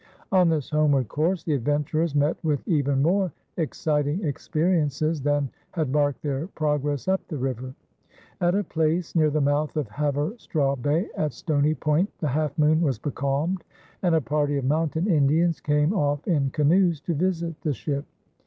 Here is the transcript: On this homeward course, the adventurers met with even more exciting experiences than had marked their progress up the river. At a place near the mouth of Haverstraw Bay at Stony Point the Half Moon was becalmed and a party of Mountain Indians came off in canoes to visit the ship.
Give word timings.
On 0.31 0.49
this 0.49 0.71
homeward 0.71 1.09
course, 1.09 1.43
the 1.43 1.53
adventurers 1.53 2.15
met 2.15 2.35
with 2.43 2.67
even 2.67 3.03
more 3.03 3.31
exciting 3.57 4.23
experiences 4.23 5.21
than 5.21 5.51
had 5.73 5.91
marked 5.91 6.23
their 6.23 6.47
progress 6.47 7.07
up 7.07 7.21
the 7.27 7.37
river. 7.37 7.75
At 8.41 8.55
a 8.55 8.63
place 8.63 9.13
near 9.13 9.29
the 9.29 9.41
mouth 9.41 9.77
of 9.77 9.87
Haverstraw 9.89 10.81
Bay 10.81 11.07
at 11.15 11.33
Stony 11.33 11.75
Point 11.75 12.09
the 12.17 12.29
Half 12.29 12.57
Moon 12.57 12.81
was 12.81 12.97
becalmed 12.97 13.63
and 14.01 14.15
a 14.15 14.21
party 14.21 14.57
of 14.57 14.65
Mountain 14.65 15.05
Indians 15.07 15.59
came 15.61 15.93
off 15.93 16.27
in 16.27 16.49
canoes 16.49 16.99
to 17.01 17.13
visit 17.13 17.61
the 17.61 17.71
ship. 17.73 18.05